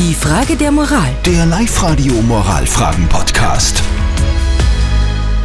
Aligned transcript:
Die 0.00 0.14
Frage 0.14 0.56
der 0.56 0.72
Moral. 0.72 1.10
Der 1.26 1.44
Live-Radio 1.44 2.14
Moralfragen-Podcast. 2.22 3.82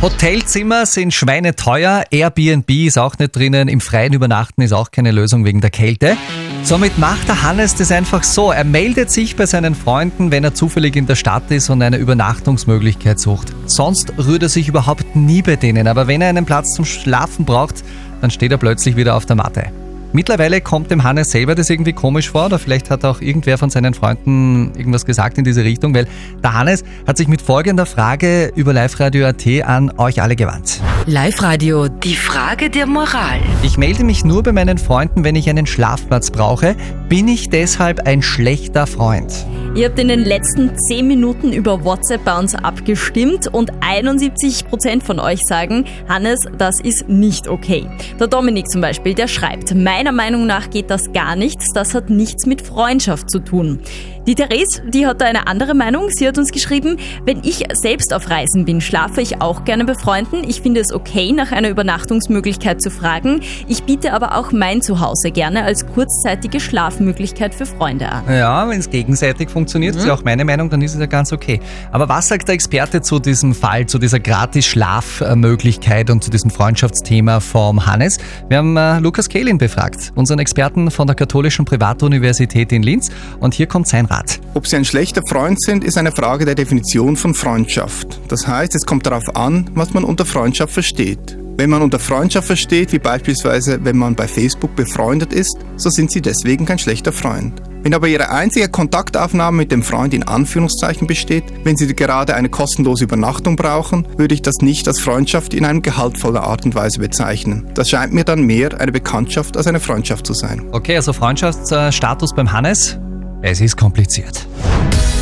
Hotelzimmer 0.00 0.86
sind 0.86 1.12
schweineteuer, 1.12 2.04
Airbnb 2.12 2.70
ist 2.70 2.96
auch 2.96 3.18
nicht 3.18 3.34
drinnen, 3.34 3.66
im 3.66 3.80
Freien 3.80 4.12
übernachten 4.12 4.62
ist 4.62 4.72
auch 4.72 4.92
keine 4.92 5.10
Lösung 5.10 5.44
wegen 5.44 5.60
der 5.60 5.70
Kälte. 5.70 6.16
Somit 6.62 6.96
macht 6.96 7.26
der 7.26 7.42
Hannes 7.42 7.74
das 7.74 7.90
einfach 7.90 8.22
so. 8.22 8.52
Er 8.52 8.62
meldet 8.62 9.10
sich 9.10 9.34
bei 9.34 9.46
seinen 9.46 9.74
Freunden, 9.74 10.30
wenn 10.30 10.44
er 10.44 10.54
zufällig 10.54 10.94
in 10.94 11.08
der 11.08 11.16
Stadt 11.16 11.50
ist 11.50 11.68
und 11.68 11.82
eine 11.82 11.96
Übernachtungsmöglichkeit 11.96 13.18
sucht. 13.18 13.52
Sonst 13.66 14.12
rührt 14.16 14.44
er 14.44 14.48
sich 14.48 14.68
überhaupt 14.68 15.16
nie 15.16 15.42
bei 15.42 15.56
denen, 15.56 15.88
aber 15.88 16.06
wenn 16.06 16.22
er 16.22 16.28
einen 16.28 16.46
Platz 16.46 16.72
zum 16.72 16.84
Schlafen 16.84 17.44
braucht, 17.44 17.82
dann 18.20 18.30
steht 18.30 18.52
er 18.52 18.58
plötzlich 18.58 18.94
wieder 18.94 19.16
auf 19.16 19.26
der 19.26 19.34
Matte. 19.34 19.72
Mittlerweile 20.16 20.62
kommt 20.62 20.90
dem 20.90 21.04
Hannes 21.04 21.30
selber 21.30 21.54
das 21.54 21.68
irgendwie 21.68 21.92
komisch 21.92 22.30
vor 22.30 22.46
oder 22.46 22.58
vielleicht 22.58 22.88
hat 22.88 23.04
auch 23.04 23.20
irgendwer 23.20 23.58
von 23.58 23.68
seinen 23.68 23.92
Freunden 23.92 24.72
irgendwas 24.74 25.04
gesagt 25.04 25.36
in 25.36 25.44
diese 25.44 25.62
Richtung, 25.62 25.94
weil 25.94 26.08
der 26.42 26.54
Hannes 26.54 26.84
hat 27.06 27.18
sich 27.18 27.28
mit 27.28 27.42
folgender 27.42 27.84
Frage 27.84 28.50
über 28.56 28.72
Live-Radio.at 28.72 29.46
an 29.66 29.92
euch 29.98 30.22
alle 30.22 30.34
gewandt. 30.34 30.80
Live-Radio. 31.08 31.86
Die 31.86 32.16
Frage 32.16 32.68
der 32.68 32.84
Moral. 32.84 33.38
Ich 33.62 33.78
melde 33.78 34.02
mich 34.02 34.24
nur 34.24 34.42
bei 34.42 34.50
meinen 34.50 34.76
Freunden, 34.76 35.22
wenn 35.22 35.36
ich 35.36 35.48
einen 35.48 35.64
Schlafplatz 35.64 36.32
brauche. 36.32 36.74
Bin 37.08 37.28
ich 37.28 37.48
deshalb 37.48 38.08
ein 38.08 38.22
schlechter 38.22 38.88
Freund? 38.88 39.32
Ihr 39.76 39.86
habt 39.86 40.00
in 40.00 40.08
den 40.08 40.24
letzten 40.24 40.76
10 40.76 41.06
Minuten 41.06 41.52
über 41.52 41.84
WhatsApp 41.84 42.24
bei 42.24 42.36
uns 42.36 42.56
abgestimmt 42.56 43.46
und 43.46 43.70
71% 43.74 45.00
von 45.00 45.20
euch 45.20 45.42
sagen, 45.46 45.84
Hannes, 46.08 46.40
das 46.58 46.80
ist 46.80 47.08
nicht 47.08 47.46
okay. 47.46 47.86
Der 48.18 48.26
Dominik 48.26 48.68
zum 48.68 48.80
Beispiel, 48.80 49.14
der 49.14 49.28
schreibt, 49.28 49.72
meiner 49.76 50.12
Meinung 50.12 50.46
nach 50.46 50.70
geht 50.70 50.90
das 50.90 51.12
gar 51.12 51.36
nichts, 51.36 51.72
das 51.72 51.94
hat 51.94 52.10
nichts 52.10 52.46
mit 52.46 52.62
Freundschaft 52.62 53.30
zu 53.30 53.38
tun. 53.38 53.78
Die 54.26 54.34
Therese, 54.34 54.82
die 54.88 55.06
hat 55.06 55.20
da 55.20 55.26
eine 55.26 55.46
andere 55.46 55.72
Meinung. 55.72 56.08
Sie 56.10 56.26
hat 56.26 56.36
uns 56.36 56.50
geschrieben, 56.50 56.96
wenn 57.24 57.44
ich 57.44 57.62
selbst 57.74 58.12
auf 58.12 58.28
Reisen 58.28 58.64
bin, 58.64 58.80
schlafe 58.80 59.20
ich 59.20 59.40
auch 59.40 59.64
gerne 59.64 59.84
bei 59.84 59.94
Freunden. 59.94 60.42
Ich 60.48 60.62
finde 60.62 60.80
es 60.80 60.92
okay, 60.92 61.30
nach 61.30 61.52
einer 61.52 61.68
Übernachtungsmöglichkeit 61.68 62.82
zu 62.82 62.90
fragen. 62.90 63.42
Ich 63.68 63.84
biete 63.84 64.12
aber 64.12 64.36
auch 64.36 64.50
mein 64.50 64.82
Zuhause 64.82 65.30
gerne 65.30 65.62
als 65.62 65.86
kurzzeitige 65.86 66.58
Schlafmöglichkeit 66.58 67.54
für 67.54 67.66
Freunde 67.66 68.08
an. 68.08 68.24
Ja, 68.28 68.68
wenn 68.68 68.80
es 68.80 68.90
gegenseitig 68.90 69.48
funktioniert, 69.48 69.94
ist 69.94 70.06
ja 70.06 70.14
auch 70.14 70.24
meine 70.24 70.44
Meinung, 70.44 70.70
dann 70.70 70.82
ist 70.82 70.94
es 70.94 70.98
ja 70.98 71.06
ganz 71.06 71.32
okay. 71.32 71.60
Aber 71.92 72.08
was 72.08 72.26
sagt 72.26 72.48
der 72.48 72.56
Experte 72.56 73.02
zu 73.02 73.20
diesem 73.20 73.54
Fall, 73.54 73.86
zu 73.86 74.00
dieser 74.00 74.18
Gratis-Schlafmöglichkeit 74.18 76.10
und 76.10 76.24
zu 76.24 76.32
diesem 76.32 76.50
Freundschaftsthema 76.50 77.38
vom 77.38 77.86
Hannes? 77.86 78.18
Wir 78.48 78.58
haben 78.58 78.76
äh, 78.76 78.98
Lukas 78.98 79.28
Kehlin 79.28 79.58
befragt, 79.58 80.10
unseren 80.16 80.40
Experten 80.40 80.90
von 80.90 81.06
der 81.06 81.14
Katholischen 81.14 81.64
Privatuniversität 81.64 82.72
in 82.72 82.82
Linz. 82.82 83.10
Und 83.38 83.54
hier 83.54 83.68
kommt 83.68 83.86
sein 83.86 84.06
Rat. 84.06 84.15
Ob 84.54 84.66
Sie 84.66 84.76
ein 84.76 84.84
schlechter 84.84 85.22
Freund 85.28 85.60
sind, 85.60 85.84
ist 85.84 85.98
eine 85.98 86.12
Frage 86.12 86.44
der 86.44 86.54
Definition 86.54 87.16
von 87.16 87.34
Freundschaft. 87.34 88.20
Das 88.28 88.46
heißt, 88.46 88.74
es 88.74 88.86
kommt 88.86 89.06
darauf 89.06 89.36
an, 89.36 89.70
was 89.74 89.92
man 89.92 90.04
unter 90.04 90.24
Freundschaft 90.24 90.72
versteht. 90.72 91.36
Wenn 91.58 91.70
man 91.70 91.80
unter 91.80 91.98
Freundschaft 91.98 92.46
versteht, 92.46 92.92
wie 92.92 92.98
beispielsweise 92.98 93.82
wenn 93.82 93.96
man 93.96 94.14
bei 94.14 94.28
Facebook 94.28 94.76
befreundet 94.76 95.32
ist, 95.32 95.56
so 95.76 95.88
sind 95.88 96.10
Sie 96.10 96.20
deswegen 96.20 96.66
kein 96.66 96.78
schlechter 96.78 97.12
Freund. 97.12 97.62
Wenn 97.82 97.94
aber 97.94 98.08
Ihre 98.08 98.30
einzige 98.30 98.68
Kontaktaufnahme 98.68 99.56
mit 99.56 99.72
dem 99.72 99.82
Freund 99.82 100.12
in 100.12 100.24
Anführungszeichen 100.24 101.06
besteht, 101.06 101.44
wenn 101.64 101.76
Sie 101.76 101.86
gerade 101.94 102.34
eine 102.34 102.48
kostenlose 102.48 103.04
Übernachtung 103.04 103.56
brauchen, 103.56 104.06
würde 104.18 104.34
ich 104.34 104.42
das 104.42 104.56
nicht 104.60 104.88
als 104.88 105.00
Freundschaft 105.00 105.54
in 105.54 105.64
einer 105.64 105.80
gehaltvollen 105.80 106.36
Art 106.36 106.64
und 106.66 106.74
Weise 106.74 106.98
bezeichnen. 106.98 107.70
Das 107.74 107.88
scheint 107.88 108.12
mir 108.12 108.24
dann 108.24 108.42
mehr 108.42 108.78
eine 108.78 108.92
Bekanntschaft 108.92 109.56
als 109.56 109.66
eine 109.66 109.80
Freundschaft 109.80 110.26
zu 110.26 110.34
sein. 110.34 110.66
Okay, 110.72 110.96
also 110.96 111.12
Freundschaftsstatus 111.12 112.34
beim 112.34 112.52
Hannes? 112.52 112.98
Es 113.42 113.60
ist 113.60 113.76
kompliziert. 113.76 114.46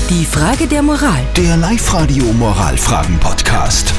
Die 0.09 0.25
Frage 0.25 0.67
der 0.67 0.83
Moral. 0.83 1.21
Der 1.37 1.57
Live-Radio 1.57 2.25
Moralfragen-Podcast. 2.33 3.93